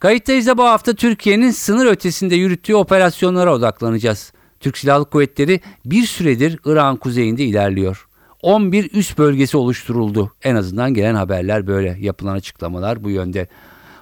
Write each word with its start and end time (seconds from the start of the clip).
Kayıttayız 0.00 0.46
da 0.46 0.58
bu 0.58 0.64
hafta 0.64 0.94
Türkiye'nin 0.94 1.50
sınır 1.50 1.86
ötesinde 1.86 2.34
yürüttüğü 2.34 2.74
operasyonlara 2.74 3.54
odaklanacağız. 3.54 4.32
Türk 4.60 4.78
Silahlı 4.78 5.04
Kuvvetleri 5.04 5.60
bir 5.84 6.02
süredir 6.02 6.58
Irak'ın 6.64 6.96
kuzeyinde 6.96 7.44
ilerliyor. 7.44 8.08
11 8.42 8.90
üst 8.92 9.18
bölgesi 9.18 9.56
oluşturuldu. 9.56 10.32
En 10.42 10.54
azından 10.54 10.94
gelen 10.94 11.14
haberler 11.14 11.66
böyle. 11.66 11.96
Yapılan 12.00 12.34
açıklamalar 12.34 13.04
bu 13.04 13.10
yönde. 13.10 13.46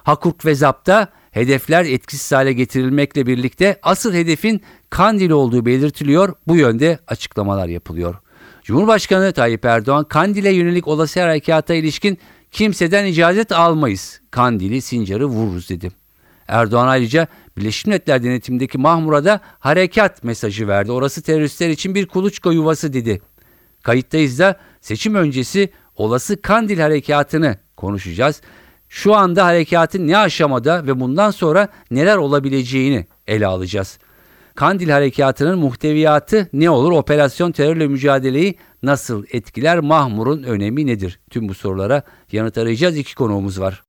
Hakuk 0.03 0.45
ve 0.45 0.55
Zap'ta 0.55 1.07
hedefler 1.31 1.85
etkisiz 1.85 2.31
hale 2.31 2.53
getirilmekle 2.53 3.27
birlikte 3.27 3.79
asıl 3.83 4.13
hedefin 4.13 4.61
Kandil 4.89 5.29
olduğu 5.29 5.65
belirtiliyor. 5.65 6.33
Bu 6.47 6.55
yönde 6.55 6.99
açıklamalar 7.07 7.67
yapılıyor. 7.67 8.15
Cumhurbaşkanı 8.63 9.31
Tayyip 9.31 9.65
Erdoğan 9.65 10.03
Kandil'e 10.03 10.51
yönelik 10.51 10.87
olası 10.87 11.21
harekata 11.21 11.73
ilişkin 11.73 12.17
kimseden 12.57 13.05
icazet 13.05 13.51
almayız. 13.51 14.21
Kandil'i 14.31 14.81
Sincar'ı 14.81 15.25
vururuz 15.25 15.69
dedi. 15.69 15.91
Erdoğan 16.47 16.87
ayrıca 16.87 17.27
Birleşmiş 17.57 17.85
Milletler 17.85 18.23
denetimindeki 18.23 18.77
Mahmur'a 18.77 19.39
harekat 19.59 20.23
mesajı 20.23 20.67
verdi. 20.67 20.91
Orası 20.91 21.21
teröristler 21.21 21.69
için 21.69 21.95
bir 21.95 22.07
kuluçka 22.07 22.51
yuvası 22.51 22.93
dedi. 22.93 23.21
Kayıttayız 23.83 24.39
da 24.39 24.59
seçim 24.81 25.15
öncesi 25.15 25.69
olası 25.95 26.41
Kandil 26.41 26.79
harekatını 26.79 27.57
konuşacağız. 27.75 28.41
Şu 28.89 29.15
anda 29.15 29.45
harekatın 29.45 30.07
ne 30.07 30.17
aşamada 30.17 30.87
ve 30.87 30.99
bundan 30.99 31.31
sonra 31.31 31.67
neler 31.91 32.17
olabileceğini 32.17 33.07
ele 33.27 33.47
alacağız. 33.47 33.99
Kandil 34.57 34.89
harekatının 34.89 35.59
muhteviyatı 35.59 36.49
ne 36.53 36.69
olur? 36.69 36.91
Operasyon 36.91 37.51
terörle 37.51 37.87
mücadeleyi 37.87 38.55
nasıl 38.83 39.25
etkiler? 39.31 39.79
Mahmur'un 39.79 40.43
önemi 40.43 40.87
nedir? 40.87 41.19
Tüm 41.29 41.49
bu 41.49 41.53
sorulara 41.53 42.01
yanıt 42.31 42.57
arayacağız. 42.57 42.97
İki 42.97 43.15
konuğumuz 43.15 43.61
var. 43.61 43.83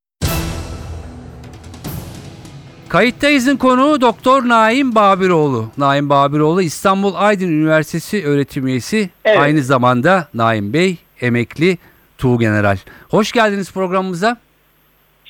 Kayıttayız'ın 2.88 3.56
konuğu 3.56 4.00
Doktor 4.00 4.48
Naim 4.48 4.94
Babiroğlu. 4.94 5.70
Naim 5.78 6.10
Babiroğlu 6.10 6.62
İstanbul 6.62 7.14
Aydın 7.14 7.48
Üniversitesi 7.48 8.27
öğretim 8.27 8.66
üyesi. 8.66 9.10
Evet. 9.25 9.38
Aynı 9.38 9.62
zamanda 9.62 10.28
Naim 10.34 10.72
Bey 10.72 10.97
emekli 11.20 11.78
Tuğgeneral. 12.19 12.77
Hoş 13.08 13.32
geldiniz 13.32 13.72
programımıza. 13.72 14.36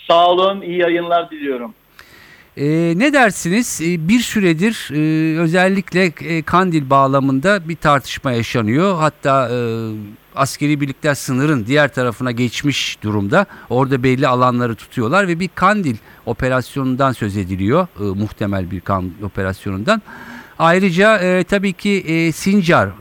Sağ 0.08 0.26
olun, 0.26 0.60
iyi 0.60 0.78
yayınlar 0.78 1.30
diliyorum. 1.30 1.74
Ee, 2.58 2.94
ne 2.96 3.12
dersiniz? 3.12 3.80
Ee, 3.82 4.08
bir 4.08 4.20
süredir 4.20 4.90
e, 4.92 5.38
özellikle 5.38 6.04
e, 6.04 6.42
Kandil 6.42 6.90
bağlamında 6.90 7.68
bir 7.68 7.76
tartışma 7.76 8.32
yaşanıyor. 8.32 8.96
Hatta 8.98 9.48
e, 9.48 9.58
askeri 10.34 10.80
birlikler 10.80 11.14
sınırın 11.14 11.66
diğer 11.66 11.94
tarafına 11.94 12.32
geçmiş 12.32 13.02
durumda. 13.02 13.46
Orada 13.70 14.02
belli 14.02 14.28
alanları 14.28 14.74
tutuyorlar 14.74 15.28
ve 15.28 15.40
bir 15.40 15.50
Kandil 15.54 15.96
operasyonundan 16.26 17.12
söz 17.12 17.36
ediliyor. 17.36 17.86
E, 18.00 18.02
muhtemel 18.02 18.70
bir 18.70 18.80
Kandil 18.80 19.22
operasyonundan. 19.22 20.02
Ayrıca 20.58 21.18
e, 21.18 21.44
tabii 21.44 21.72
ki 21.72 21.90
e, 21.90 22.32
Sincar 22.32 22.86
e, 22.86 22.92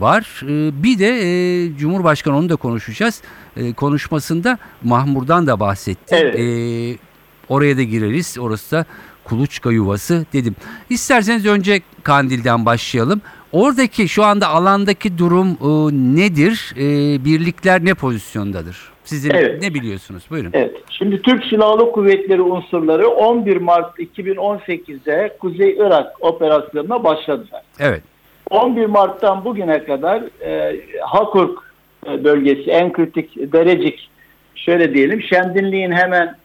var. 0.00 0.42
E, 0.42 0.82
bir 0.82 0.98
de 0.98 1.08
e, 1.08 1.76
Cumhurbaşkanı 1.76 2.36
onu 2.36 2.48
da 2.48 2.56
konuşacağız. 2.56 3.22
E, 3.56 3.72
konuşmasında 3.72 4.58
Mahmur'dan 4.82 5.46
da 5.46 5.60
bahsetti. 5.60 6.14
Evet. 6.14 6.38
E, 6.38 7.06
oraya 7.48 7.76
da 7.76 7.82
gireriz. 7.82 8.38
Orası 8.40 8.76
da 8.76 8.84
kuluçka 9.24 9.72
yuvası 9.72 10.26
dedim. 10.32 10.56
İsterseniz 10.90 11.46
önce 11.46 11.80
Kandil'den 12.02 12.66
başlayalım. 12.66 13.20
Oradaki 13.52 14.08
şu 14.08 14.24
anda 14.24 14.48
alandaki 14.48 15.18
durum 15.18 15.48
e, 15.48 15.68
nedir? 16.16 16.74
E, 16.76 16.84
birlikler 17.24 17.84
ne 17.84 17.94
pozisyondadır? 17.94 18.76
Sizin 19.04 19.30
Evet. 19.30 19.62
ne 19.62 19.74
biliyorsunuz? 19.74 20.22
Buyurun. 20.30 20.50
Evet, 20.52 20.76
şimdi 20.90 21.22
Türk 21.22 21.44
Silahlı 21.44 21.92
Kuvvetleri 21.92 22.42
unsurları 22.42 23.08
11 23.08 23.56
Mart 23.56 23.98
2018'de 23.98 25.36
Kuzey 25.40 25.76
Irak 25.78 26.24
operasyonuna 26.24 27.04
başladılar. 27.04 27.62
Evet. 27.78 28.02
11 28.50 28.86
Mart'tan 28.86 29.44
bugüne 29.44 29.84
kadar 29.84 30.22
e, 30.46 30.80
Hakurk 31.00 31.58
e, 32.06 32.24
bölgesi 32.24 32.70
en 32.70 32.92
kritik 32.92 33.52
Derecik 33.52 34.10
şöyle 34.54 34.94
diyelim 34.94 35.22
Şendinliğin 35.22 35.92
hemen 35.92 36.36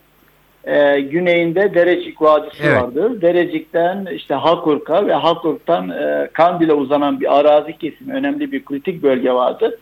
e, 0.63 1.01
güneyinde 1.01 1.73
Derecik 1.73 2.21
Vadisi 2.21 2.63
Evet. 2.63 2.81
vardır. 2.81 3.21
Derecik'ten 3.21 4.07
işte 4.15 4.35
Hakurk'a 4.35 5.07
ve 5.07 5.13
Hakurk'tan 5.13 5.89
e, 5.89 6.29
Kandil'e 6.33 6.73
uzanan 6.73 7.21
bir 7.21 7.39
arazi 7.39 7.77
kesimi 7.77 8.13
önemli 8.13 8.51
bir 8.51 8.65
kritik 8.65 9.03
bölge 9.03 9.31
vardır. 9.33 9.73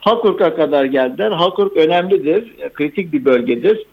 Hakurk'a 0.00 0.56
kadar 0.56 0.84
geldiler. 0.84 1.30
Hakurk 1.30 1.76
önemlidir, 1.76 2.54
e, 2.58 2.68
kritik 2.68 3.12
bir 3.12 3.24
bölgedir. 3.24 3.86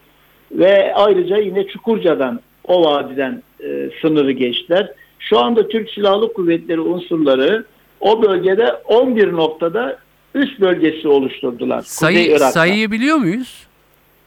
Ve 0.52 0.94
ayrıca 0.94 1.36
yine 1.36 1.66
Çukurca'dan, 1.66 2.40
o 2.64 2.84
vadiden 2.84 3.42
e, 3.60 3.90
sınırı 4.02 4.32
geçtiler. 4.32 4.92
Şu 5.18 5.38
anda 5.38 5.68
Türk 5.68 5.90
Silahlı 5.90 6.32
Kuvvetleri 6.32 6.80
unsurları 6.80 7.64
o 8.00 8.22
bölgede 8.22 8.72
11 8.72 9.32
noktada 9.32 9.98
üst 10.34 10.60
bölgesi 10.60 11.08
oluşturdular. 11.08 11.82
Sayı, 11.82 12.38
sayıyı 12.38 12.90
biliyor 12.90 13.16
muyuz? 13.16 13.66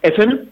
Efendim? 0.04 0.50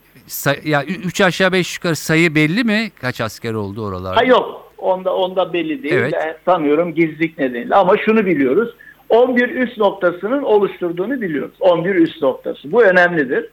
Ya 0.64 0.84
3 0.84 1.22
aşağı 1.22 1.52
5 1.52 1.78
yukarı 1.78 1.96
sayı 1.96 2.36
belli 2.36 2.64
mi? 2.64 2.92
Kaç 3.02 3.22
asker 3.22 3.54
oldu 3.54 3.86
oralarda? 3.86 4.16
Ha 4.16 4.24
yok. 4.24 4.72
Onda 4.78 5.16
onda 5.16 5.54
belli 5.54 5.84
değil. 5.84 5.94
Evet. 5.94 6.14
Ben 6.14 6.36
sanıyorum 6.46 6.96
gizlilik 6.96 7.38
nedeniyle. 7.38 7.76
Ama 7.76 7.98
şunu 7.98 8.26
biliyoruz. 8.26 8.76
11 9.10 9.50
üst 9.50 9.78
noktasının 9.78 10.44
oluşturduğunu 10.44 11.22
biliyoruz. 11.22 11.56
11 11.60 11.96
üst 11.96 12.22
noktası. 12.22 12.72
Bu 12.72 12.84
önemlidir. 12.84 13.50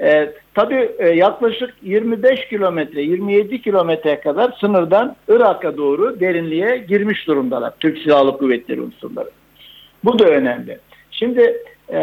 Ee, 0.00 0.32
tabii 0.54 0.90
e, 0.98 1.08
yaklaşık 1.08 1.74
25 1.82 2.48
kilometre, 2.48 3.02
27 3.02 3.62
kilometreye 3.62 4.20
kadar 4.20 4.56
sınırdan 4.60 5.16
Irak'a 5.28 5.76
doğru 5.76 6.20
derinliğe 6.20 6.76
girmiş 6.88 7.26
durumdalar. 7.26 7.72
Türk 7.80 7.98
Silahlı 7.98 8.38
Kuvvetleri 8.38 8.80
unsurları. 8.80 9.30
Bu 10.04 10.18
da 10.18 10.24
önemli. 10.24 10.78
Şimdi 11.10 11.56
e, 11.92 11.98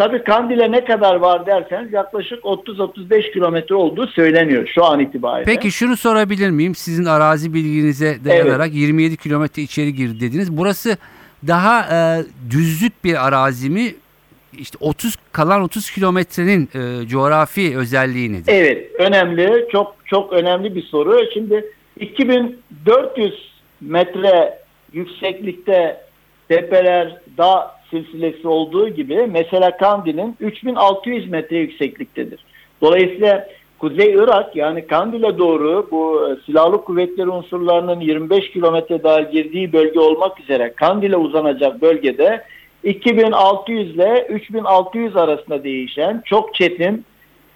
tabii 0.00 0.24
Kandil'e 0.24 0.72
ne 0.72 0.84
kadar 0.84 1.14
var 1.16 1.46
derseniz 1.46 1.92
yaklaşık 1.92 2.44
30-35 2.44 3.32
kilometre 3.32 3.74
olduğu 3.74 4.06
söyleniyor 4.06 4.70
şu 4.74 4.84
an 4.84 5.00
itibariyle. 5.00 5.52
Peki 5.52 5.70
şunu 5.70 5.96
sorabilir 5.96 6.50
miyim? 6.50 6.74
Sizin 6.74 7.04
arazi 7.04 7.54
bilginize 7.54 8.18
dayanarak 8.24 8.74
27 8.74 9.16
kilometre 9.16 9.62
içeri 9.62 9.94
girdi 9.94 10.20
dediniz. 10.20 10.56
Burası 10.56 10.96
daha 11.46 11.80
e, 11.80 12.24
düzlük 12.50 13.04
bir 13.04 13.26
arazi 13.26 13.70
mi? 13.70 13.94
İşte 14.58 14.78
30 14.80 15.16
kalan 15.32 15.62
30 15.62 15.90
kilometrenin 15.90 16.68
e, 16.74 17.08
coğrafi 17.08 17.76
özelliği 17.76 18.32
nedir? 18.32 18.52
Evet, 18.52 18.90
önemli, 18.98 19.68
çok 19.72 19.96
çok 20.06 20.32
önemli 20.32 20.74
bir 20.74 20.82
soru. 20.82 21.20
Şimdi 21.34 21.64
2400 22.00 23.52
metre 23.80 24.58
yükseklikte 24.92 26.00
tepeler, 26.48 27.16
dağ 27.38 27.79
silsilesi 27.90 28.48
olduğu 28.48 28.88
gibi 28.88 29.26
mesela 29.30 29.76
Kandil'in 29.76 30.36
3600 30.40 31.30
metre 31.30 31.56
yüksekliktedir. 31.58 32.44
Dolayısıyla 32.82 33.48
Kuzey 33.78 34.12
Irak 34.12 34.56
yani 34.56 34.86
Kandil'e 34.86 35.38
doğru 35.38 35.88
bu 35.90 36.28
e, 36.28 36.36
silahlı 36.46 36.84
kuvvetleri 36.84 37.28
unsurlarının 37.28 38.00
25 38.00 38.50
kilometre 38.50 39.02
daha 39.02 39.20
girdiği 39.20 39.72
bölge 39.72 40.00
olmak 40.00 40.40
üzere 40.40 40.72
Kandil'e 40.76 41.16
uzanacak 41.16 41.82
bölgede 41.82 42.44
2600 42.84 43.94
ile 43.94 44.26
3600 44.28 45.16
arasında 45.16 45.64
değişen 45.64 46.22
çok 46.26 46.54
çetin 46.54 47.04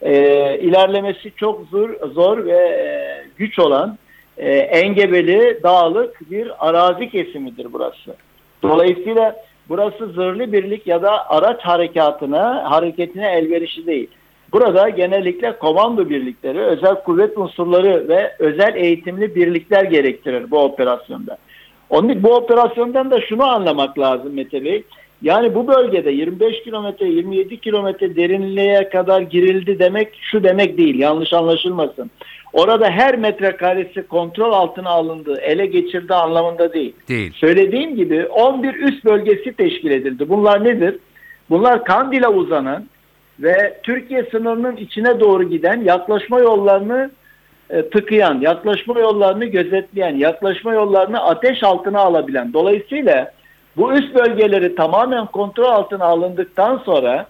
e, 0.03 0.15
ilerlemesi 0.59 1.33
çok 1.37 1.67
zor, 1.71 1.91
zor 2.15 2.45
ve 2.45 2.59
e, 2.59 2.89
güç 3.37 3.59
olan 3.59 3.99
e, 4.37 4.51
engebeli 4.57 5.61
dağlık 5.63 6.31
bir 6.31 6.69
arazi 6.69 7.11
kesimidir 7.11 7.67
burası. 7.73 8.17
Dolayısıyla 8.63 9.37
burası 9.69 10.07
zırhlı 10.07 10.53
birlik 10.53 10.87
ya 10.87 11.03
da 11.03 11.31
araç 11.31 11.61
harekatına, 11.61 12.71
hareketine 12.71 13.33
elverişli 13.33 13.87
değil. 13.87 14.09
Burada 14.53 14.89
genellikle 14.89 15.59
komando 15.59 16.09
birlikleri, 16.09 16.61
özel 16.61 16.95
kuvvet 16.95 17.39
unsurları 17.39 18.09
ve 18.09 18.35
özel 18.39 18.75
eğitimli 18.77 19.35
birlikler 19.35 19.85
gerektirir 19.85 20.51
bu 20.51 20.59
operasyonda. 20.59 21.39
Onun, 21.91 22.23
bu 22.23 22.35
operasyondan 22.35 23.11
da 23.11 23.21
şunu 23.21 23.45
anlamak 23.45 23.99
lazım 23.99 24.35
Mete 24.35 24.65
Bey. 24.65 24.83
Yani 25.25 25.55
bu 25.55 25.69
bölgede 25.69 26.11
25 26.11 26.63
kilometre 26.63 27.07
27 27.07 27.61
kilometre 27.61 28.17
derinliğe 28.17 28.89
kadar 28.89 29.21
girildi 29.21 29.79
demek 29.79 30.09
şu 30.21 30.45
demek 30.45 30.79
değil 30.79 30.99
yanlış 30.99 31.33
anlaşılmasın. 31.33 32.11
orada 32.53 32.91
her 32.91 33.17
metrekaresi 33.17 34.07
kontrol 34.07 34.53
altına 34.53 34.89
alındı, 34.89 35.41
ele 35.41 35.67
geçirdi 35.67 36.15
anlamında 36.15 36.73
değil. 36.73 36.95
Değil. 37.09 37.33
Söylediğim 37.37 37.97
gibi 37.97 38.27
11 38.27 38.75
üst 38.75 39.05
bölgesi 39.05 39.53
teşkil 39.53 39.91
edildi. 39.91 40.29
Bunlar 40.29 40.65
nedir? 40.65 40.99
Bunlar 41.51 41.85
Kandil'e 41.85 42.29
uzanan 42.29 42.85
ve 43.41 43.81
Türkiye 43.83 44.23
sınırının 44.31 44.77
içine 44.77 45.21
doğru 45.21 45.43
giden 45.49 45.81
yaklaşma 45.81 46.39
yollarını 46.39 47.11
e, 47.71 47.89
tıkayan, 47.91 48.41
yaklaşma 48.41 49.01
yollarını 49.01 49.45
gözetleyen, 49.45 50.15
yaklaşma 50.15 50.75
yollarını 50.75 51.23
ateş 51.23 51.63
altına 51.63 52.01
alabilen. 52.01 52.53
Dolayısıyla 52.53 53.33
bu 53.77 53.93
üst 53.93 54.15
bölgeleri 54.15 54.75
tamamen 54.75 55.27
kontrol 55.27 55.65
altına 55.65 56.05
alındıktan 56.05 56.83
sonra 56.85 57.27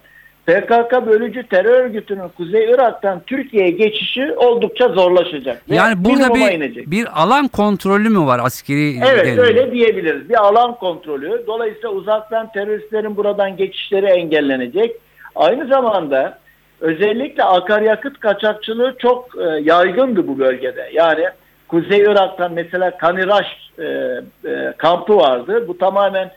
PKK 0.46 1.06
bölücü 1.06 1.46
terör 1.48 1.84
örgütünün 1.84 2.28
Kuzey 2.36 2.70
Irak'tan 2.70 3.22
Türkiye'ye 3.26 3.70
geçişi 3.70 4.32
oldukça 4.36 4.88
zorlaşacak. 4.88 5.62
Yani 5.68 6.04
burada 6.04 6.34
bir, 6.34 6.52
inecek. 6.52 6.90
bir 6.90 7.22
alan 7.22 7.48
kontrolü 7.48 8.08
mü 8.08 8.26
var 8.26 8.40
askeri? 8.44 8.96
Evet 8.98 9.26
denli? 9.26 9.40
öyle 9.40 9.72
diyebiliriz. 9.72 10.28
Bir 10.28 10.44
alan 10.44 10.74
kontrolü. 10.74 11.44
Dolayısıyla 11.46 11.88
uzaktan 11.88 12.52
teröristlerin 12.52 13.16
buradan 13.16 13.56
geçişleri 13.56 14.06
engellenecek. 14.06 14.96
Aynı 15.34 15.66
zamanda 15.66 16.38
özellikle 16.80 17.44
akaryakıt 17.44 18.20
kaçakçılığı 18.20 18.96
çok 18.98 19.28
e, 19.38 19.60
yaygındı 19.62 20.28
bu 20.28 20.38
bölgede. 20.38 20.90
Yani 20.92 21.24
Kuzey 21.74 22.00
Irak'tan 22.00 22.52
mesela 22.52 22.98
Kaniraş 22.98 23.46
e, 23.78 23.84
e, 23.84 24.74
kampı 24.78 25.16
vardı. 25.16 25.64
Bu 25.68 25.78
tamamen 25.78 26.30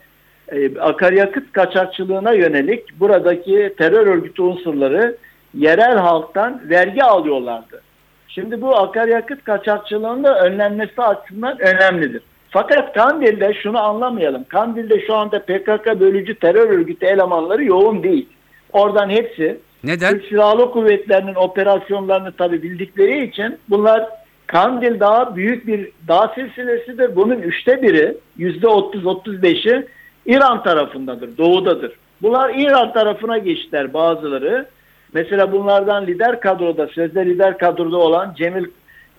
e, 0.51 0.79
akaryakıt 0.79 1.51
kaçakçılığına 1.51 2.33
yönelik 2.33 2.99
buradaki 2.99 3.73
terör 3.77 4.07
örgütü 4.07 4.41
unsurları 4.41 5.17
yerel 5.53 5.97
halktan 5.97 6.61
vergi 6.69 7.03
alıyorlardı. 7.03 7.81
Şimdi 8.27 8.61
bu 8.61 8.75
akaryakıt 8.75 9.43
kaçakçılığının 9.43 10.23
da 10.23 10.39
önlenmesi 10.39 11.01
açısından 11.01 11.61
önemlidir. 11.61 12.21
Fakat 12.49 12.93
Kandil'de 12.93 13.53
şunu 13.53 13.79
anlamayalım. 13.79 14.43
Kandil'de 14.43 15.05
şu 15.07 15.15
anda 15.15 15.39
PKK 15.39 15.99
bölücü 15.99 16.35
terör 16.35 16.69
örgütü 16.69 17.05
elemanları 17.05 17.63
yoğun 17.63 18.03
değil. 18.03 18.29
Oradan 18.73 19.09
hepsi 19.09 19.57
Neden? 19.83 20.11
Türk 20.11 20.25
Silahlı 20.25 20.71
Kuvvetleri'nin 20.71 21.35
operasyonlarını 21.35 22.31
tabi 22.31 22.63
bildikleri 22.63 23.25
için 23.25 23.57
bunlar 23.69 24.16
Kandil 24.47 24.99
daha 24.99 25.35
büyük 25.35 25.67
bir 25.67 25.91
dağ 26.07 26.31
silsilesidir. 26.35 27.15
Bunun 27.15 27.41
üçte 27.41 27.81
biri 27.81 28.17
yüzde 28.37 28.67
30-35'i 28.67 29.87
İran 30.25 30.63
tarafındadır, 30.63 31.37
doğudadır. 31.37 31.91
Bunlar 32.21 32.55
İran 32.55 32.93
tarafına 32.93 33.37
geçtiler 33.37 33.93
bazıları. 33.93 34.65
Mesela 35.13 35.51
bunlardan 35.51 36.07
lider 36.07 36.39
kadroda, 36.39 36.87
sözde 36.87 37.25
lider 37.25 37.57
kadroda 37.57 37.97
olan 37.97 38.33
Cemil 38.37 38.65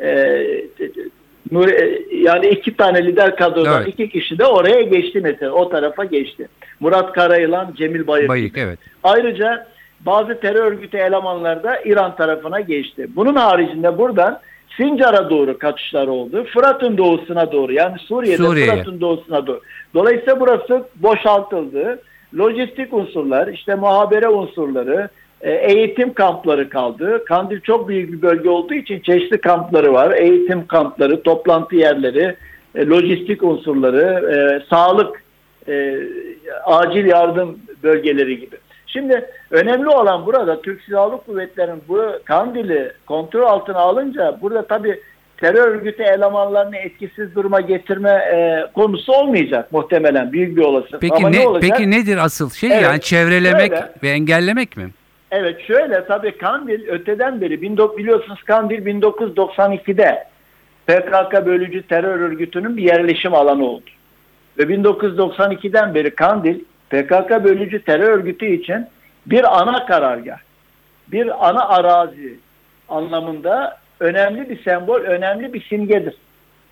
e, 0.00 0.08
e, 0.08 2.00
yani 2.12 2.46
iki 2.46 2.76
tane 2.76 3.06
lider 3.06 3.36
kadrodan 3.36 3.82
Evet. 3.82 3.88
iki 3.88 4.08
kişi 4.08 4.38
de 4.38 4.46
oraya 4.46 4.82
geçti 4.82 5.20
mesela. 5.22 5.52
O 5.52 5.68
tarafa 5.68 6.04
geçti. 6.04 6.48
Murat 6.80 7.12
Karayılan, 7.12 7.74
Cemil 7.76 8.06
Bayık. 8.06 8.28
Bayık 8.28 8.58
evet. 8.58 8.78
Ayrıca 9.02 9.66
bazı 10.00 10.40
terör 10.40 10.64
örgütü 10.64 10.96
elemanları 10.96 11.62
da 11.62 11.80
İran 11.84 12.16
tarafına 12.16 12.60
geçti. 12.60 13.06
Bunun 13.16 13.34
haricinde 13.34 13.98
buradan 13.98 14.40
Sincar'a 14.76 15.30
doğru 15.30 15.58
kaçışlar 15.58 16.06
oldu. 16.06 16.44
Fırat'ın 16.44 16.98
doğusuna 16.98 17.52
doğru 17.52 17.72
yani 17.72 17.98
Suriye'de 17.98 18.42
Suriye'ye. 18.42 18.72
Fırat'ın 18.72 19.00
doğusuna 19.00 19.46
doğru. 19.46 19.60
Dolayısıyla 19.94 20.40
burası 20.40 20.84
boşaltıldı. 20.96 22.02
Lojistik 22.38 22.94
unsurlar, 22.94 23.48
işte 23.48 23.74
muhabere 23.74 24.28
unsurları, 24.28 25.08
e, 25.40 25.52
eğitim 25.52 26.12
kampları 26.12 26.68
kaldı. 26.68 27.24
Kandil 27.24 27.60
çok 27.60 27.88
büyük 27.88 28.12
bir 28.12 28.22
bölge 28.22 28.48
olduğu 28.48 28.74
için 28.74 29.00
çeşitli 29.00 29.40
kampları 29.40 29.92
var. 29.92 30.10
Eğitim 30.12 30.66
kampları, 30.66 31.22
toplantı 31.22 31.76
yerleri, 31.76 32.36
e, 32.74 32.86
lojistik 32.86 33.42
unsurları, 33.42 34.30
e, 34.34 34.36
sağlık, 34.70 35.22
acil 36.64 37.06
yardım 37.06 37.58
bölgeleri 37.82 38.40
gibi. 38.40 38.56
Şimdi 38.88 39.30
önemli 39.50 39.88
olan 39.88 40.26
burada 40.26 40.62
Türk 40.62 40.82
Silahlı 40.82 41.20
Kuvvetleri'nin 41.26 41.82
bu 41.88 42.02
Kandil'i 42.24 42.92
kontrol 43.06 43.42
altına 43.42 43.78
alınca 43.78 44.38
burada 44.42 44.66
tabii 44.66 45.00
terör 45.36 45.68
örgütü 45.68 46.02
elemanlarını 46.02 46.76
etkisiz 46.76 47.34
duruma 47.34 47.60
getirme 47.60 48.10
e, 48.10 48.66
konusu 48.74 49.12
olmayacak 49.12 49.72
muhtemelen 49.72 50.32
büyük 50.32 50.56
bir 50.56 50.62
olasılık. 50.62 51.00
Peki 51.00 51.14
Ama 51.14 51.30
ne, 51.30 51.38
ne 51.38 51.48
olacak? 51.48 51.70
peki 51.70 51.90
nedir 51.90 52.16
asıl 52.16 52.50
şey? 52.50 52.72
Evet, 52.72 52.82
yani 52.82 53.00
çevrelemek 53.00 53.72
şöyle. 53.72 53.92
ve 54.02 54.08
engellemek 54.08 54.76
mi? 54.76 54.90
Evet 55.30 55.60
şöyle 55.66 56.04
tabii 56.04 56.38
Kandil 56.38 56.88
öteden 56.88 57.40
beri 57.40 57.68
19 57.68 57.98
biliyorsunuz 57.98 58.42
Kandil 58.42 58.86
1992'de 58.86 60.24
PKK 60.86 61.46
bölücü 61.46 61.82
terör 61.82 62.20
örgütünün 62.20 62.76
bir 62.76 62.82
yerleşim 62.82 63.34
alanı 63.34 63.64
oldu. 63.66 63.90
Ve 64.58 64.62
1992'den 64.62 65.94
beri 65.94 66.14
Kandil 66.14 66.60
PKK 66.90 67.44
bölücü 67.44 67.84
terör 67.84 68.18
örgütü 68.18 68.46
için 68.46 68.86
bir 69.26 69.60
ana 69.60 69.86
karargah, 69.86 70.38
bir 71.08 71.48
ana 71.48 71.68
arazi 71.68 72.38
anlamında 72.88 73.78
önemli 74.00 74.50
bir 74.50 74.64
sembol, 74.64 75.00
önemli 75.00 75.52
bir 75.52 75.68
simgedir. 75.68 76.14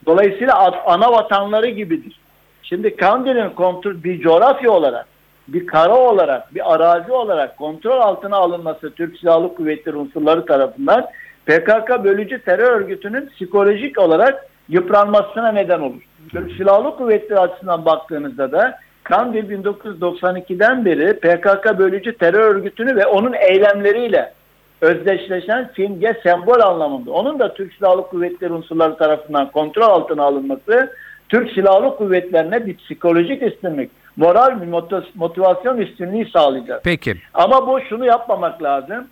Dolayısıyla 0.06 0.82
ana 0.86 1.12
vatanları 1.12 1.66
gibidir. 1.66 2.20
Şimdi 2.62 2.96
Kandil'in 2.96 3.50
kontrol 3.50 4.02
bir 4.04 4.20
coğrafya 4.20 4.70
olarak, 4.70 5.06
bir 5.48 5.66
kara 5.66 5.96
olarak, 5.96 6.54
bir 6.54 6.74
arazi 6.74 7.12
olarak 7.12 7.56
kontrol 7.56 8.00
altına 8.00 8.36
alınması 8.36 8.94
Türk 8.94 9.18
Silahlı 9.18 9.54
Kuvvetleri 9.54 9.96
unsurları 9.96 10.46
tarafından 10.46 11.06
PKK 11.46 12.04
bölücü 12.04 12.42
terör 12.42 12.80
örgütünün 12.80 13.28
psikolojik 13.28 13.98
olarak 13.98 14.46
yıpranmasına 14.68 15.52
neden 15.52 15.80
olur. 15.80 16.02
Türk 16.28 16.52
Silahlı 16.56 16.96
Kuvvetleri 16.96 17.40
açısından 17.40 17.84
baktığınızda 17.84 18.52
da 18.52 18.78
Kandil 19.08 19.50
1992'den 19.50 20.84
beri 20.84 21.12
PKK 21.12 21.78
bölücü 21.78 22.18
terör 22.18 22.54
örgütünü 22.54 22.96
ve 22.96 23.06
onun 23.06 23.32
eylemleriyle 23.32 24.32
özdeşleşen 24.80 25.70
simge 25.76 26.20
sembol 26.22 26.60
anlamında. 26.60 27.10
Onun 27.10 27.38
da 27.38 27.54
Türk 27.54 27.74
Silahlı 27.74 28.02
Kuvvetleri 28.02 28.52
unsurları 28.52 28.96
tarafından 28.96 29.50
kontrol 29.50 29.82
altına 29.82 30.22
alınması 30.22 30.92
Türk 31.28 31.52
Silahlı 31.52 31.96
Kuvvetlerine 31.96 32.66
bir 32.66 32.76
psikolojik 32.76 33.42
üstünlük, 33.42 33.90
moral 34.16 34.62
bir 34.62 34.66
motiv- 34.66 35.10
motivasyon 35.14 35.78
üstünlüğü 35.78 36.30
sağlayacak. 36.30 36.80
Peki. 36.84 37.14
Ama 37.34 37.66
bu 37.66 37.80
şunu 37.88 38.06
yapmamak 38.06 38.62
lazım. 38.62 39.08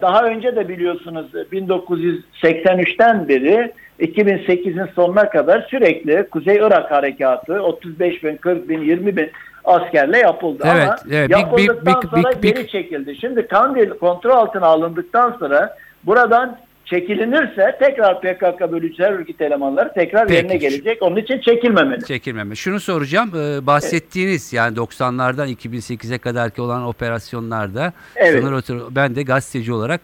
Daha 0.00 0.24
önce 0.24 0.56
de 0.56 0.68
biliyorsunuz 0.68 1.26
1983'ten 1.34 3.28
beri 3.28 3.72
2008'in 4.00 4.88
sonuna 4.94 5.30
kadar 5.30 5.66
sürekli 5.70 6.26
Kuzey 6.30 6.56
Irak 6.56 6.90
harekatı 6.90 7.62
35 7.62 8.24
bin, 8.24 8.36
40 8.36 8.68
bin, 8.68 8.80
20 8.82 9.16
bin 9.16 9.30
askerle 9.64 10.18
yapıldı. 10.18 10.62
Evet, 10.66 10.82
Ama 10.88 10.96
evet. 11.10 11.30
Big- 11.30 11.34
big- 11.34 11.40
yapıldıktan 11.40 11.94
big- 11.94 12.10
sonra 12.10 12.30
big- 12.30 12.42
big- 12.42 12.54
geri 12.54 12.68
çekildi. 12.68 13.16
Şimdi 13.20 13.46
Kandil 13.48 13.90
kontrol 13.90 14.30
altına 14.30 14.66
alındıktan 14.66 15.36
sonra 15.38 15.76
buradan 16.04 16.58
çekilinirse 16.84 17.76
tekrar 17.80 18.20
PKK 18.20 18.72
bölücüler 18.72 19.12
örgüt 19.12 19.40
elemanları 19.40 19.92
tekrar 19.94 20.26
Peki. 20.28 20.36
yerine 20.36 20.56
gelecek. 20.56 21.02
Onun 21.02 21.16
için 21.16 21.40
çekilmemeli. 21.40 22.04
Çekilmeme. 22.04 22.54
Şunu 22.54 22.80
soracağım. 22.80 23.28
e, 23.36 23.66
bahsettiğiniz 23.66 24.52
yani 24.52 24.76
90'lardan 24.76 25.48
2008'e 25.48 26.18
kadarki 26.18 26.62
olan 26.62 26.82
operasyonlarda 26.84 27.92
Evet. 28.16 28.40
sınır 28.40 28.58
ötürü 28.58 28.80
ben 28.90 29.14
de 29.16 29.22
gazeteci 29.22 29.72
olarak 29.72 30.00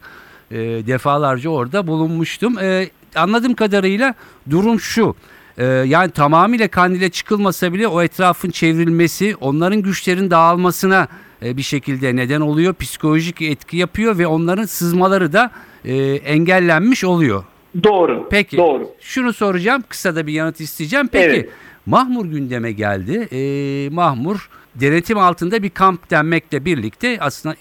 e, 0.52 0.86
defalarca 0.86 1.50
orada 1.50 1.86
bulunmuştum. 1.86 2.58
E, 2.58 2.90
anladığım 3.16 3.54
kadarıyla 3.54 4.14
durum 4.50 4.80
şu. 4.80 5.14
E, 5.58 5.64
yani 5.64 6.10
tamamıyla 6.10 6.68
Kandil'e 6.68 7.10
çıkılmasa 7.10 7.72
bile 7.72 7.88
o 7.88 8.02
etrafın 8.02 8.50
çevrilmesi 8.50 9.36
onların 9.40 9.82
güçlerin 9.82 10.30
dağılmasına 10.30 11.08
e, 11.44 11.56
bir 11.56 11.62
şekilde 11.62 12.16
neden 12.16 12.40
oluyor. 12.40 12.74
Psikolojik 12.74 13.42
etki 13.42 13.76
yapıyor 13.76 14.18
ve 14.18 14.26
onların 14.26 14.64
sızmaları 14.64 15.32
da 15.32 15.50
e, 15.84 15.94
engellenmiş 16.14 17.04
oluyor. 17.04 17.44
Doğru. 17.84 18.28
Peki. 18.30 18.56
Doğru. 18.56 18.90
Şunu 19.00 19.32
soracağım. 19.32 19.84
Kısa 19.88 20.16
da 20.16 20.26
bir 20.26 20.32
yanıt 20.32 20.60
isteyeceğim. 20.60 21.08
Peki. 21.12 21.26
Evet. 21.26 21.48
Mahmur 21.86 22.26
gündeme 22.26 22.72
geldi. 22.72 23.28
Ee, 23.32 23.88
Mahmur 23.92 24.48
denetim 24.74 25.18
altında 25.18 25.62
bir 25.62 25.70
kamp 25.70 26.10
denmekle 26.10 26.64
birlikte 26.64 27.18
aslında 27.20 27.54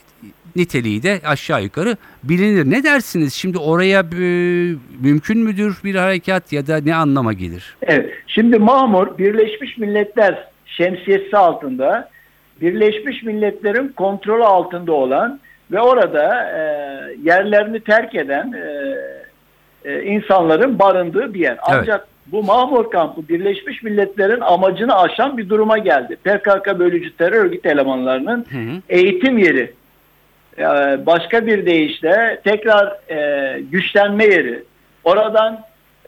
niteliği 0.56 1.04
de 1.04 1.22
aşağı 1.26 1.64
yukarı 1.64 1.98
bilinir. 2.24 2.72
Ne 2.72 2.84
dersiniz? 2.84 3.34
Şimdi 3.34 3.58
oraya 3.58 4.00
e, 4.00 4.26
mümkün 5.02 5.40
müdür 5.40 5.78
bir 5.84 5.96
harekat 5.96 6.54
ya 6.54 6.68
da 6.68 6.78
ne 6.78 6.96
anlama 6.96 7.34
gelir? 7.34 7.76
Evet. 7.82 8.14
Şimdi 8.28 8.60
Mahmur 8.60 9.18
Birleşmiş 9.18 9.78
Milletler 9.78 10.48
şemsiyesi 10.66 11.38
altında 11.38 12.10
Birleşmiş 12.62 13.24
Milletler'in 13.24 13.88
kontrolü 13.88 14.44
altında 14.44 14.92
olan 14.92 15.40
ve 15.72 15.82
orada 15.82 16.52
e, 16.52 16.62
yerlerini 17.24 17.80
terk 17.80 18.16
eden 18.16 18.54
e, 18.54 18.96
e, 19.86 20.04
insanların 20.04 20.80
barındığı 20.80 21.34
bir 21.34 21.40
yer. 21.40 21.58
Ancak 21.62 22.08
bu 22.28 22.44
Mahmur 22.44 22.92
kampı 22.92 23.28
Birleşmiş 23.28 23.84
Milletler'in 23.84 24.42
amacını 24.42 24.96
aşan 24.96 25.38
bir 25.38 25.50
duruma 25.50 25.78
geldi. 25.78 26.16
PKK 26.16 26.80
bölücü 26.80 27.18
terör 27.18 27.46
örgütü 27.46 27.70
elemanlarının 27.70 28.46
Hı 28.52 28.58
hı. 28.58 28.82
eğitim 28.90 29.38
yeri. 29.38 29.74
Başka 31.06 31.46
bir 31.48 31.66
deyişle 31.66 32.42
tekrar 32.44 32.98
e, 33.10 33.60
güçlenme 33.62 34.24
yeri, 34.24 34.64
oradan 35.04 35.62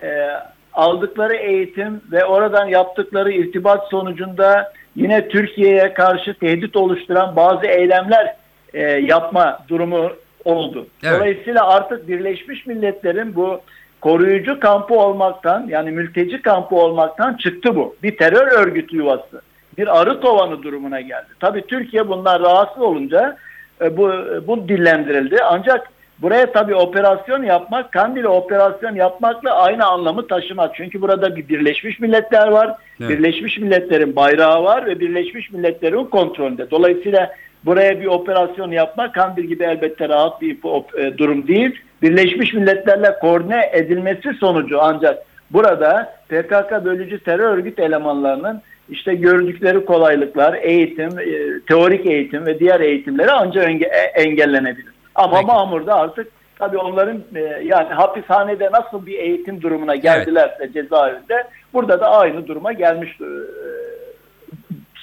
e, 0.03 0.29
aldıkları 0.73 1.35
eğitim 1.35 2.01
ve 2.11 2.25
oradan 2.25 2.67
yaptıkları 2.67 3.31
irtibat 3.31 3.89
sonucunda 3.89 4.73
yine 4.95 5.27
Türkiye'ye 5.27 5.93
karşı 5.93 6.33
tehdit 6.33 6.75
oluşturan 6.75 7.35
bazı 7.35 7.65
eylemler 7.65 8.35
e, 8.73 8.81
yapma 8.81 9.59
durumu 9.67 10.11
oldu. 10.45 10.87
Evet. 11.03 11.15
Dolayısıyla 11.15 11.67
artık 11.67 12.07
Birleşmiş 12.07 12.65
Milletler'in 12.65 13.35
bu 13.35 13.61
koruyucu 14.01 14.59
kampı 14.59 14.93
olmaktan 14.93 15.65
yani 15.69 15.91
mülteci 15.91 16.41
kampı 16.41 16.75
olmaktan 16.75 17.33
çıktı 17.33 17.75
bu. 17.75 17.95
Bir 18.03 18.17
terör 18.17 18.47
örgütü 18.51 18.97
yuvası. 18.97 19.41
Bir 19.77 20.01
arı 20.01 20.21
tovanı 20.21 20.63
durumuna 20.63 21.01
geldi. 21.01 21.27
Tabii 21.39 21.67
Türkiye 21.67 22.07
bundan 22.07 22.39
rahatsız 22.39 22.81
olunca 22.81 23.37
bu, 23.81 24.11
bu 24.47 24.67
dillendirildi. 24.67 25.37
Ancak 25.43 25.87
buraya 26.21 26.51
tabii 26.51 26.75
operasyon 26.75 27.43
yapmak, 27.43 27.91
Kandil'e 27.91 28.27
operasyon 28.27 28.95
yapmakla 28.95 29.55
aynı 29.55 29.85
anlamı 29.85 30.27
taşımaz. 30.27 30.71
Çünkü 30.73 31.01
burada 31.01 31.35
bir 31.35 31.47
Birleşmiş 31.47 31.99
Milletler 31.99 32.47
var. 32.47 32.75
Evet. 33.01 33.09
Birleşmiş 33.09 33.57
Milletler'in 33.57 34.15
bayrağı 34.15 34.63
var 34.63 34.85
ve 34.85 34.99
Birleşmiş 34.99 35.51
Milletler'in 35.51 36.05
kontrolünde. 36.05 36.71
Dolayısıyla 36.71 37.31
buraya 37.65 38.01
bir 38.01 38.05
operasyon 38.05 38.71
yapmak 38.71 39.13
Kandil 39.13 39.43
gibi 39.43 39.63
elbette 39.63 40.09
rahat 40.09 40.41
bir 40.41 40.57
e, 40.97 41.17
durum 41.17 41.47
değil. 41.47 41.79
Birleşmiş 42.01 42.53
Milletler'le 42.53 43.19
koordine 43.19 43.69
edilmesi 43.73 44.33
sonucu 44.39 44.81
ancak 44.81 45.23
burada 45.51 46.15
PKK 46.29 46.85
bölücü 46.85 47.19
terör 47.19 47.57
örgüt 47.57 47.79
elemanlarının 47.79 48.61
işte 48.89 49.15
gördükleri 49.15 49.85
kolaylıklar, 49.85 50.53
eğitim, 50.53 51.19
e, 51.19 51.59
teorik 51.67 52.05
eğitim 52.05 52.45
ve 52.45 52.59
diğer 52.59 52.79
eğitimleri 52.79 53.31
ancak 53.31 53.69
e- 53.69 54.11
engellenebilir. 54.15 54.93
Ama 55.15 55.35
Peki. 55.35 55.45
Mamur'da 55.45 55.95
artık 55.95 56.27
tabii 56.59 56.77
onların 56.77 57.23
e, 57.35 57.39
yani 57.63 57.93
hapishanede 57.93 58.69
nasıl 58.71 59.05
bir 59.05 59.17
eğitim 59.17 59.61
durumuna 59.61 59.95
geldilerse 59.95 60.73
cezaevinde 60.73 61.47
burada 61.73 61.99
da 61.99 62.11
aynı 62.11 62.47
duruma 62.47 62.73
gelmiş 62.73 63.17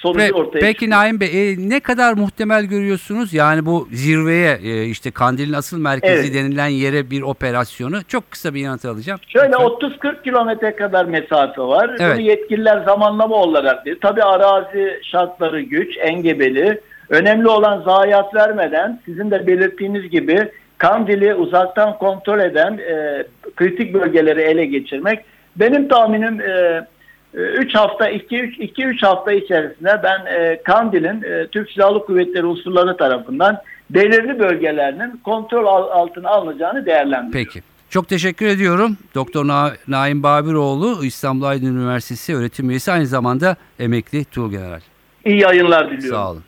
sonucu 0.01 0.19
Pe- 0.19 0.33
ortaya 0.33 0.59
Peki 0.59 0.73
çıkıyor. 0.73 0.91
Naim 0.91 1.19
Bey 1.19 1.51
e, 1.51 1.55
ne 1.57 1.79
kadar 1.79 2.13
muhtemel 2.13 2.65
görüyorsunuz? 2.65 3.33
Yani 3.33 3.65
bu 3.65 3.87
zirveye 3.91 4.59
e, 4.63 4.85
işte 4.85 5.11
Kandil'in 5.11 5.53
asıl 5.53 5.79
merkezi 5.79 6.13
Evet. 6.13 6.33
denilen 6.33 6.67
yere 6.67 7.09
bir 7.11 7.21
operasyonu. 7.21 8.03
Çok 8.07 8.31
kısa 8.31 8.53
bir 8.53 8.59
yanıt 8.59 8.85
alacağım. 8.85 9.19
Şöyle 9.27 9.47
Lütfen. 9.47 9.89
30-40 9.89 10.23
kilometre 10.23 10.75
kadar 10.75 11.05
mesafe 11.05 11.61
var. 11.61 11.95
Evet. 11.99 12.15
Bunu 12.17 12.21
yetkililer 12.25 12.83
zamanlama 12.85 13.35
olarak 13.35 13.85
diyor. 13.85 13.97
Tabii 14.01 14.23
arazi 14.23 14.99
şartları 15.11 15.61
güç, 15.61 15.97
engebeli. 15.97 16.81
Önemli 17.09 17.47
olan 17.47 17.81
zayiat 17.81 18.35
vermeden 18.35 18.99
sizin 19.05 19.31
de 19.31 19.47
belirttiğiniz 19.47 20.09
gibi 20.09 20.49
Kandil'i 20.77 21.33
uzaktan 21.33 21.97
kontrol 21.97 22.39
eden 22.39 22.77
e, 22.77 23.23
kritik 23.55 23.93
bölgeleri 23.93 24.41
ele 24.41 24.65
geçirmek. 24.65 25.19
Benim 25.55 25.87
tahminim 25.87 26.41
3 27.33 27.75
hafta 27.75 28.09
2-3 28.11 29.05
hafta 29.05 29.31
içerisinde 29.33 29.99
ben 30.03 30.25
e, 30.25 30.61
Kandil'in 30.63 31.21
e, 31.23 31.47
Türk 31.47 31.71
Silahlı 31.71 32.05
Kuvvetleri 32.05 32.45
unsurları 32.45 32.97
tarafından 32.97 33.57
belirli 33.89 34.39
bölgelerinin 34.39 35.17
kontrol 35.23 35.65
al- 35.65 35.89
altına 35.89 36.29
alınacağını 36.29 36.85
değerlendiriyorum. 36.85 37.31
Peki. 37.31 37.61
Çok 37.89 38.09
teşekkür 38.09 38.45
ediyorum. 38.45 38.97
Doktor 39.15 39.47
Na- 39.47 39.71
Naim 39.87 40.23
Babiroğlu 40.23 41.05
İstanbul 41.05 41.45
Aydın 41.45 41.75
Üniversitesi 41.77 42.35
öğretim 42.35 42.69
üyesi 42.69 42.91
aynı 42.91 43.05
zamanda 43.07 43.55
emekli 43.79 44.25
Tuğgeneral. 44.25 44.79
İyi 45.25 45.39
yayınlar 45.41 45.85
diliyorum. 45.91 46.09
Sağ 46.19 46.31
olun. 46.31 46.43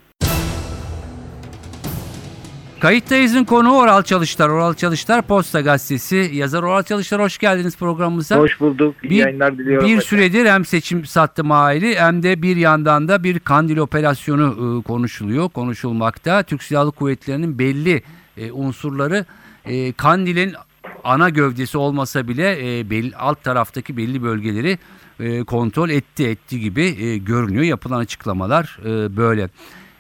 Kayıttayız'ın 2.84 3.44
konuğu 3.44 3.80
Oral 3.80 4.04
Çalışlar. 4.04 4.50
Oral 4.50 4.74
Çalışlar 4.74 5.22
Posta 5.22 5.62
Gazetesi. 5.62 6.32
Yazar 6.34 6.63
Oral 6.63 6.84
Çalışlar 6.84 7.22
hoş 7.22 7.38
geldiniz 7.38 7.78
programımıza. 7.78 8.38
Hoş 8.38 8.60
bulduk. 8.60 8.96
İyi 9.04 9.10
Bir- 9.10 9.16
yayınlar 9.16 9.58
diliyorum. 9.58 9.88
Bir 9.88 9.92
efendim. 9.94 10.08
süredir 10.08 10.46
hem 10.46 10.66
seçim 10.66 11.06
sattı 11.06 11.44
maili 11.44 11.96
hem 12.00 12.24
de 12.24 12.42
bir 12.42 12.58
yandan 12.58 13.08
da 13.08 13.24
bir 13.24 13.40
kandil 13.40 13.78
operasyonu 13.78 14.80
e, 14.80 14.84
konuşuluyor, 14.84 15.50
konuşulmakta. 15.50 16.44
Türk 16.44 16.63
Silahlı 16.63 16.92
Kuvvetleri'nin 16.92 17.60
belli 17.60 18.04
e, 18.38 18.52
unsurları 18.52 19.25
e, 19.66 19.94
kandilin 19.94 20.54
ana 21.04 21.30
gövdesi 21.30 21.78
olmasa 21.78 22.28
bile 22.28 22.80
e, 22.80 22.90
belli, 22.90 23.16
alt 23.16 23.44
taraftaki 23.44 23.98
belli 23.98 24.24
bölgeleri 24.24 24.78
e, 25.20 25.44
kontrol 25.44 25.90
etti 25.90 26.28
etti 26.28 26.60
gibi 26.60 26.84
e, 26.84 27.18
görünüyor. 27.18 27.63
Yapılan 27.63 28.00
açıklamalar 28.00 28.80
e, 28.86 29.18
böyle. 29.18 29.50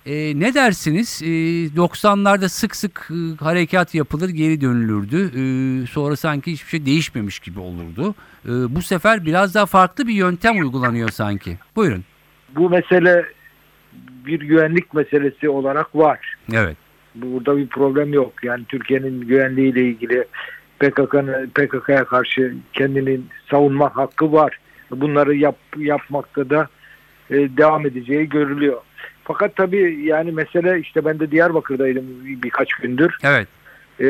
E, 0.05 0.39
ne 0.39 0.53
dersiniz? 0.53 1.21
E, 1.23 1.27
90'larda 1.75 2.49
sık 2.49 2.75
sık 2.75 3.09
e, 3.11 3.43
harekat 3.43 3.95
yapılır, 3.95 4.29
geri 4.29 4.61
dönülürdü. 4.61 5.25
E, 5.25 5.43
sonra 5.87 6.15
sanki 6.15 6.51
hiçbir 6.51 6.69
şey 6.69 6.85
değişmemiş 6.85 7.39
gibi 7.39 7.59
olurdu. 7.59 8.15
E, 8.45 8.49
bu 8.49 8.81
sefer 8.81 9.25
biraz 9.25 9.55
daha 9.55 9.65
farklı 9.65 10.07
bir 10.07 10.13
yöntem 10.13 10.59
uygulanıyor 10.59 11.09
sanki. 11.09 11.57
Buyurun. 11.75 12.03
Bu 12.55 12.69
mesele 12.69 13.25
bir 14.25 14.39
güvenlik 14.39 14.93
meselesi 14.93 15.49
olarak 15.49 15.95
var. 15.95 16.35
Evet. 16.53 16.77
Burada 17.15 17.57
bir 17.57 17.67
problem 17.67 18.13
yok. 18.13 18.43
Yani 18.43 18.65
Türkiye'nin 18.65 19.21
güvenliğiyle 19.21 19.81
ilgili 19.81 20.25
PKK'nın 20.79 21.49
PKK'ya 21.49 22.05
karşı 22.05 22.55
kendini 22.73 23.19
savunma 23.51 23.95
hakkı 23.95 24.31
var. 24.31 24.59
Bunları 24.91 25.35
yap, 25.35 25.57
yapmakta 25.77 26.49
da 26.49 26.67
e, 27.29 27.35
devam 27.35 27.85
edeceği 27.85 28.29
görülüyor. 28.29 28.81
Fakat 29.23 29.55
tabii 29.55 30.05
yani 30.05 30.31
mesele 30.31 30.79
işte 30.79 31.05
ben 31.05 31.19
de 31.19 31.31
Diyarbakır'daydım 31.31 32.05
birkaç 32.23 32.73
gündür. 32.73 33.17
Evet. 33.23 33.47
Ee, 33.99 34.05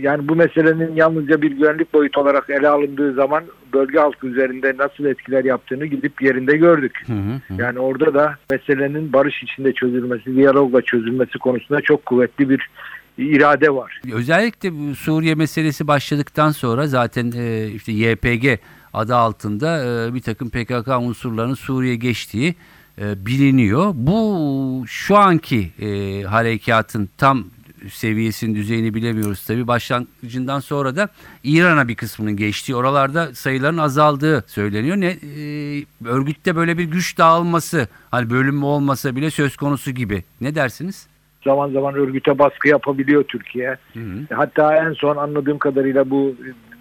yani 0.00 0.28
bu 0.28 0.36
meselenin 0.36 0.96
yalnızca 0.96 1.42
bir 1.42 1.50
güvenlik 1.50 1.94
boyutu 1.94 2.20
olarak 2.20 2.50
ele 2.50 2.68
alındığı 2.68 3.14
zaman 3.14 3.44
bölge 3.72 3.98
halkı 3.98 4.26
üzerinde 4.26 4.74
nasıl 4.78 5.04
etkiler 5.04 5.44
yaptığını 5.44 5.86
gidip 5.86 6.22
yerinde 6.22 6.56
gördük. 6.56 7.02
Hı 7.06 7.12
hı 7.12 7.54
hı. 7.54 7.62
Yani 7.62 7.78
orada 7.78 8.14
da 8.14 8.36
meselenin 8.50 9.12
barış 9.12 9.42
içinde 9.42 9.72
çözülmesi, 9.72 10.36
diyalogla 10.36 10.82
çözülmesi 10.82 11.38
konusunda 11.38 11.80
çok 11.80 12.06
kuvvetli 12.06 12.48
bir 12.48 12.70
irade 13.18 13.74
var. 13.74 14.00
Özellikle 14.12 14.72
bu 14.72 14.94
Suriye 14.94 15.34
meselesi 15.34 15.88
başladıktan 15.88 16.50
sonra 16.50 16.86
zaten 16.86 17.32
e, 17.36 17.66
işte 17.66 17.92
YPG 17.92 18.60
adı 18.92 19.14
altında 19.14 19.84
e, 19.84 20.14
bir 20.14 20.20
takım 20.20 20.50
PKK 20.50 20.88
unsurlarının 20.88 21.54
Suriye 21.54 21.96
geçtiği 21.96 22.54
e, 23.00 23.26
biliniyor. 23.26 23.90
Bu 23.94 24.84
şu 24.86 25.16
anki 25.16 25.70
e, 25.80 26.22
harekatın 26.22 27.08
tam 27.18 27.44
seviyesinin 27.90 28.54
düzeyini 28.54 28.94
bilemiyoruz 28.94 29.46
tabii. 29.46 29.66
Başlangıcından 29.66 30.60
sonra 30.60 30.96
da 30.96 31.08
İran'a 31.44 31.88
bir 31.88 31.94
kısmının 31.94 32.36
geçtiği, 32.36 32.74
oralarda 32.74 33.34
sayıların 33.34 33.78
azaldığı 33.78 34.44
söyleniyor. 34.46 34.96
Ne 34.96 35.06
e, 35.06 35.84
örgütte 36.04 36.56
böyle 36.56 36.78
bir 36.78 36.84
güç 36.84 37.18
dağılması, 37.18 37.88
hani 38.10 38.30
bölünme 38.30 38.66
olmasa 38.66 39.16
bile 39.16 39.30
söz 39.30 39.56
konusu 39.56 39.90
gibi. 39.90 40.24
Ne 40.40 40.54
dersiniz? 40.54 41.08
Zaman 41.44 41.70
zaman 41.70 41.94
örgüte 41.94 42.38
baskı 42.38 42.68
yapabiliyor 42.68 43.24
Türkiye. 43.24 43.76
Hı 43.92 44.00
hı. 44.00 44.34
Hatta 44.34 44.76
en 44.76 44.92
son 44.92 45.16
anladığım 45.16 45.58
kadarıyla 45.58 46.10
bu 46.10 46.34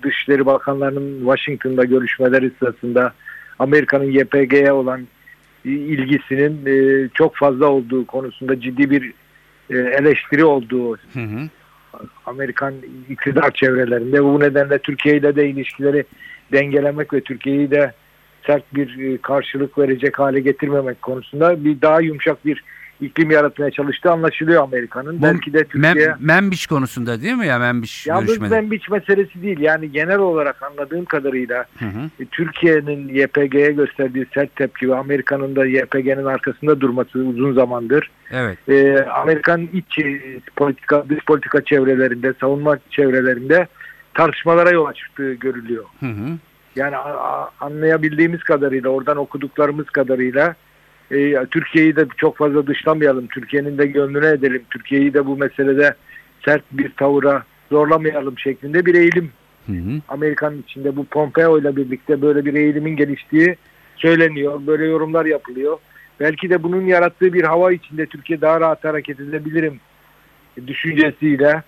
Dışişleri 0.04 0.46
Bakanlarının 0.46 1.20
Washington'da 1.20 1.84
görüşmeleri 1.84 2.52
sırasında 2.60 3.14
Amerika'nın 3.60 4.12
YPG'ye 4.12 4.72
olan 4.72 5.08
ilgisinin 5.66 6.66
e, 6.66 7.10
çok 7.14 7.36
fazla 7.36 7.66
olduğu 7.66 8.06
konusunda 8.06 8.62
ciddi 8.62 8.90
bir 8.90 9.14
e, 9.70 9.78
eleştiri 9.78 10.46
olduğu 10.46 10.98
Hı 10.98 11.20
hı. 11.20 11.50
Amerikan 12.26 12.74
iktidar 13.10 13.52
çevrelerinde. 13.52 14.24
Bu 14.24 14.40
nedenle 14.40 14.80
Türkiye 14.80 15.18
ile 15.18 15.36
de 15.36 15.50
ilişkileri 15.50 16.06
dengelemek 16.52 17.14
ve 17.14 17.22
Türkiye'yi 17.22 17.72
de 17.72 17.94
sert 18.46 18.76
bir 18.76 19.00
e, 19.00 19.18
karşılık 19.18 19.78
verecek 19.78 20.20
hale 20.20 20.40
getirmemek 20.40 21.02
konusunda 21.02 21.66
bir 21.66 21.82
daha 21.82 22.02
yumuşak 22.02 22.46
bir 22.46 22.64
iklim 23.02 23.32
yaratmaya 23.32 23.72
çalıştığı 23.72 24.12
anlaşılıyor 24.12 24.64
Amerika'nın. 24.64 25.22
Belki 25.22 25.54
de 25.54 25.64
Türkiye 25.64 25.94
Mem, 25.94 26.18
Membiş 26.20 26.68
konusunda 26.68 27.22
değil 27.22 27.34
mi 27.34 27.48
ya 27.48 27.60
Membiş 27.60 28.08
yalnız 28.08 28.28
görüşmede? 28.28 28.56
Membiç 28.56 28.90
meselesi 28.90 29.42
değil. 29.42 29.60
Yani 29.60 29.92
genel 29.92 30.20
olarak 30.20 30.64
anladığım 30.64 31.06
kadarıyla 31.06 31.66
e, 32.20 32.26
Türkiye'nin 32.32 33.08
YPG'ye 33.08 33.72
gösterdiği 33.72 34.26
sert 34.34 34.56
tepki 34.56 34.90
ve 34.90 34.96
Amerika'nın 34.96 35.56
da 35.56 35.66
YPG'nin 35.66 36.26
arkasında 36.26 36.82
durması 36.82 37.20
uzun 37.20 37.54
zamandır 37.54 38.12
Evet. 38.32 38.70
e, 38.70 39.06
Amerikan 39.06 39.70
iç 39.74 40.00
e, 40.00 40.40
politika, 40.56 41.04
dış 41.10 41.26
politika 41.26 41.62
çevrelerinde, 41.62 42.34
savunma 42.42 42.78
çevrelerinde 42.90 43.68
tartışmalara 44.14 44.70
yol 44.70 44.86
açtığı 44.86 45.34
görülüyor. 45.34 45.84
Hı 46.00 46.06
hı. 46.06 46.38
Yani 46.76 46.96
anlayabildiğimiz 47.60 48.44
kadarıyla, 48.44 48.90
oradan 48.90 49.18
okuduklarımız 49.18 49.86
kadarıyla 49.86 50.56
e, 51.12 51.46
Türkiye'yi 51.52 51.96
de 51.96 52.06
çok 52.18 52.38
fazla 52.38 52.68
dışlamayalım, 52.68 53.28
Türkiye'nin 53.28 53.78
de 53.78 53.86
gönlüne 53.86 54.28
edelim, 54.28 54.62
Türkiye'yi 54.70 55.14
de 55.14 55.26
bu 55.26 55.38
meselede 55.38 55.94
sert 56.46 56.64
bir 56.72 56.92
tavıra 56.94 57.44
zorlamayalım 57.72 58.40
şeklinde 58.40 58.86
bir 58.86 58.96
eğilim 58.96 59.32
Hı 59.68 59.74
hı. 59.74 60.02
Amerika'nın 60.08 60.62
içinde 60.62 60.96
bu 60.96 61.06
Pompeo 61.06 61.60
ile 61.60 61.76
birlikte 61.76 62.22
böyle 62.22 62.46
bir 62.46 62.54
eğilimin 62.54 62.96
geliştiği 62.96 63.56
söyleniyor. 63.96 64.62
Böyle 64.68 64.86
yorumlar 64.86 65.26
yapılıyor. 65.26 65.78
Belki 66.20 66.50
de 66.50 66.64
bunun 66.64 66.86
yarattığı 66.86 67.34
bir 67.34 67.44
hava 67.44 67.72
içinde 67.72 68.06
Türkiye 68.06 68.42
daha 68.42 68.60
rahat 68.60 68.84
hareket 68.84 69.20
edebilirim 69.20 69.80
düşüncesiyle 70.68 71.64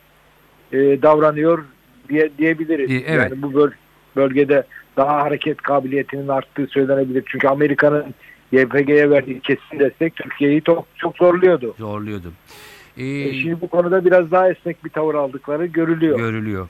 e, 0.71 0.77
davranıyor 0.77 1.65
diye 2.09 2.29
diyebiliriz. 2.37 2.91
E, 2.91 2.95
evet. 2.95 3.31
Yani 3.31 3.41
bu 3.41 3.53
böl- 3.53 3.77
bölgede 4.15 4.63
daha 4.97 5.23
hareket 5.23 5.61
kabiliyetinin 5.61 6.27
arttığı 6.27 6.67
söylenebilir. 6.67 7.23
Çünkü 7.25 7.47
Amerika'nın 7.47 8.05
YPG'ye 8.51 9.09
verdiği 9.09 9.39
kesin 9.39 9.79
destek 9.79 10.15
Türkiye'yi 10.15 10.61
çok, 10.63 10.85
çok 10.95 11.17
zorluyordu. 11.17 11.75
Zorluyordu. 11.77 12.31
Ee, 12.97 13.05
E, 13.05 13.33
Şimdi 13.33 13.61
bu 13.61 13.67
konuda 13.67 14.05
biraz 14.05 14.31
daha 14.31 14.49
esnek 14.51 14.85
bir 14.85 14.89
tavır 14.89 15.15
aldıkları 15.15 15.65
görülüyor. 15.65 16.17
görülüyor. 16.19 16.67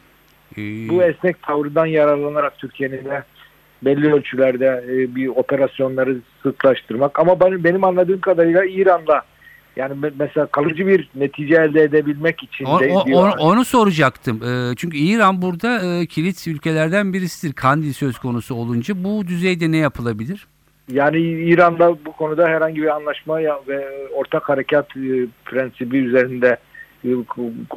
Ee, 0.57 0.89
Bu 0.89 1.03
esnek 1.03 1.41
tavrından 1.43 1.85
yararlanarak 1.85 2.57
Türkiye'nin 2.57 3.05
de 3.05 3.23
belli 3.85 4.13
ölçülerde 4.13 4.83
e, 4.89 5.15
bir 5.15 5.27
operasyonları 5.27 6.17
sıklaştırmak. 6.43 7.19
Ama 7.19 7.39
benim, 7.39 7.63
benim 7.63 7.83
anladığım 7.83 8.21
kadarıyla 8.21 8.65
İran'la 8.65 9.21
yani 9.75 9.93
me- 9.93 10.13
mesela 10.19 10.45
kalıcı 10.47 10.87
bir 10.87 11.09
netice 11.15 11.55
elde 11.55 11.81
edebilmek 11.83 12.43
için 12.43 12.65
O- 12.65 12.79
de 12.79 12.93
o- 13.13 13.37
onu 13.39 13.65
soracaktım. 13.65 14.41
Ee, 14.43 14.75
çünkü 14.77 14.97
İran 14.97 15.41
burada 15.41 15.85
e, 16.01 16.05
kilit 16.05 16.47
ülkelerden 16.47 17.13
birisidir. 17.13 17.53
Kandil 17.53 17.93
söz 17.93 18.19
konusu 18.19 18.55
olunca 18.55 19.03
bu 19.03 19.27
düzeyde 19.27 19.71
ne 19.71 19.77
yapılabilir? 19.77 20.47
Yani 20.91 21.19
İran'da 21.19 22.05
bu 22.05 22.11
konuda 22.11 22.47
herhangi 22.47 22.81
bir 22.81 22.95
anlaşma 22.95 23.39
ve 23.67 24.09
ortak 24.13 24.49
harekat 24.49 24.97
e, 24.97 25.27
prensibi 25.45 25.97
üzerinde 25.97 26.57
e, 27.05 27.09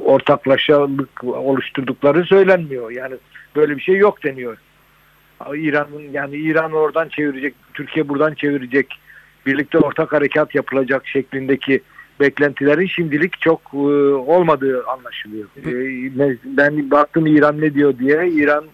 ortaklaşalık 0.04 1.24
oluşturdukları 1.24 2.24
söylenmiyor. 2.24 2.90
Yani 2.90 3.14
böyle 3.56 3.76
bir 3.76 3.82
şey 3.82 3.96
yok 3.96 4.24
deniyor. 4.24 4.56
İran'ın 5.54 6.12
yani 6.12 6.36
İran 6.36 6.72
oradan 6.72 7.08
çevirecek, 7.08 7.54
Türkiye 7.74 8.08
buradan 8.08 8.34
çevirecek, 8.34 8.98
birlikte 9.46 9.78
ortak 9.78 10.12
harekat 10.12 10.54
yapılacak 10.54 11.06
şeklindeki 11.06 11.80
beklentilerin 12.20 12.86
şimdilik 12.86 13.40
çok 13.40 13.60
e, 13.74 13.76
olmadığı 13.76 14.86
anlaşılıyor. 14.86 15.48
E, 15.56 15.72
ben 16.44 16.90
baktım 16.90 17.26
İran 17.26 17.60
ne 17.60 17.74
diyor 17.74 17.98
diye. 17.98 18.28
İran 18.28 18.64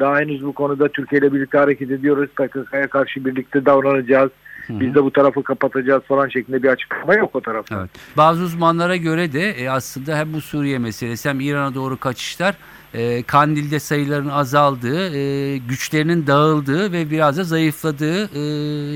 daha 0.00 0.18
henüz 0.18 0.44
bu 0.44 0.52
konuda 0.52 0.88
Türkiye 0.88 1.20
ile 1.20 1.32
birlikte 1.32 1.58
hareket 1.58 1.90
ediyoruz. 1.90 2.30
PKK'ya 2.30 2.86
karşı 2.86 3.24
birlikte 3.24 3.66
davranacağız. 3.66 4.30
Hı 4.66 4.72
hı. 4.72 4.80
Biz 4.80 4.94
de 4.94 5.04
bu 5.04 5.12
tarafı 5.12 5.42
kapatacağız 5.42 6.02
falan 6.02 6.28
şeklinde 6.28 6.62
bir 6.62 6.68
açıklama 6.68 7.14
yok 7.14 7.36
o 7.36 7.40
tarafta. 7.40 7.80
Evet. 7.80 7.90
Bazı 8.16 8.42
uzmanlara 8.42 8.96
göre 8.96 9.32
de 9.32 9.50
e, 9.50 9.68
aslında 9.68 10.18
hem 10.18 10.32
bu 10.32 10.40
Suriye 10.40 10.78
meselesi 10.78 11.28
hem 11.28 11.40
İran'a 11.40 11.74
doğru 11.74 11.96
kaçışlar 11.96 12.54
e, 12.94 13.22
Kandil'de 13.22 13.78
sayıların 13.78 14.28
azaldığı, 14.28 15.16
e, 15.16 15.56
güçlerinin 15.56 16.26
dağıldığı 16.26 16.92
ve 16.92 17.10
biraz 17.10 17.38
da 17.38 17.44
zayıfladığı 17.44 18.24
e, 18.34 18.40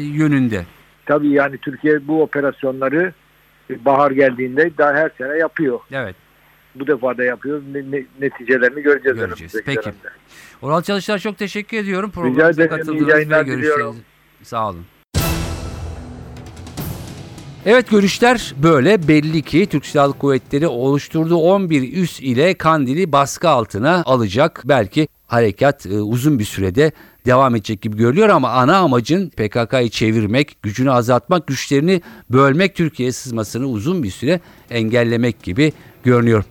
yönünde. 0.03 0.65
Tabii 1.07 1.29
yani 1.29 1.59
Türkiye 1.59 2.09
bu 2.09 2.23
operasyonları 2.23 3.13
e, 3.71 3.85
bahar 3.85 4.11
geldiğinde 4.11 4.71
daha 4.79 4.93
her 4.93 5.11
sene 5.19 5.39
yapıyor. 5.39 5.81
Evet. 5.93 6.17
Bu 6.75 6.87
defa 6.87 7.19
da 7.19 7.25
yapıyor. 7.25 7.63
Ne- 7.73 7.91
ne- 7.99 8.07
neticelerini 8.21 8.83
göreceğiz. 8.83 9.19
Göreceğiz. 9.19 9.53
Peki. 9.67 9.83
dönemde. 9.83 10.09
Oral 10.63 10.83
Çalışlar 10.83 11.19
çok 11.19 11.39
teşekkür 11.39 11.77
ediyorum. 11.77 12.11
Programımıza 12.11 12.69
katıldığınız 12.69 13.31
ve 13.31 13.43
görüşleriniz. 13.43 13.97
Sağ 14.43 14.69
olun. 14.69 14.85
Evet 17.67 17.91
görüşler 17.91 18.55
böyle 18.63 19.09
belli 19.09 19.43
ki 19.43 19.67
Türk 19.67 19.87
Silahlı 19.87 20.13
Kuvvetleri 20.13 20.67
oluşturduğu 20.67 21.37
11 21.37 22.03
üs 22.03 22.21
ile 22.21 22.55
Kandil'i 22.55 23.13
baskı 23.13 23.49
altına 23.49 24.03
alacak. 24.07 24.63
Belki 24.65 25.09
harekat 25.27 25.87
e, 25.87 26.01
uzun 26.01 26.39
bir 26.39 26.45
sürede 26.45 26.93
devam 27.27 27.55
edecek 27.55 27.83
gibi 27.83 27.97
görülüyor 27.97 28.29
ama 28.29 28.51
ana 28.51 28.77
amacın 28.77 29.29
PKK'yı 29.31 29.91
çevirmek, 29.91 30.63
gücünü 30.63 30.91
azaltmak, 30.91 31.47
güçlerini 31.47 32.03
bölmek, 32.31 32.75
Türkiye'ye 32.75 33.13
sızmasını 33.13 33.67
uzun 33.67 34.03
bir 34.03 34.11
süre 34.11 34.41
engellemek 34.71 35.43
gibi 35.43 35.73
görünüyor. 36.05 36.45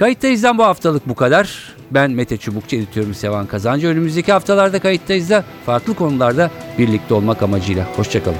Kayıttayız'dan 0.00 0.58
bu 0.58 0.64
haftalık 0.64 1.08
bu 1.08 1.14
kadar. 1.14 1.74
Ben 1.90 2.10
Mete 2.10 2.36
Çubukçu, 2.36 2.76
editörüm 2.76 3.14
Sevan 3.14 3.46
Kazancı. 3.46 3.88
Önümüzdeki 3.88 4.32
haftalarda 4.32 4.78
kayıttayız 4.78 5.30
da 5.30 5.44
farklı 5.66 5.94
konularda 5.94 6.50
birlikte 6.78 7.14
olmak 7.14 7.42
amacıyla. 7.42 7.84
Hoşçakalın. 7.96 8.36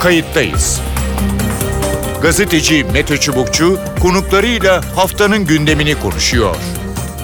Kayıttayız. 0.00 0.80
Gazeteci 2.22 2.84
Mete 2.92 3.16
Çubukçu 3.16 3.78
konuklarıyla 4.02 4.96
haftanın 4.96 5.46
gündemini 5.46 6.00
konuşuyor. 6.00 6.56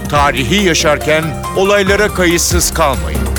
Tarihi 0.09 0.67
yaşarken 0.67 1.25
olaylara 1.57 2.09
kayıtsız 2.09 2.75
kalmayın. 2.75 3.34